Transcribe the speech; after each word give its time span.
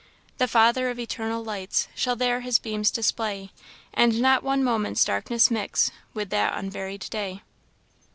"The 0.39 0.47
Father 0.47 0.89
of 0.89 0.97
eternal 0.97 1.43
lights 1.43 1.87
Shall 1.93 2.15
there 2.15 2.39
his 2.41 2.57
beams 2.57 2.89
display; 2.89 3.51
And 3.93 4.19
not 4.19 4.41
one 4.41 4.63
moment's 4.63 5.05
darkness 5.05 5.51
mix 5.51 5.91
With 6.15 6.31
that 6.31 6.57
unvaried 6.57 7.05
day. 7.11 7.43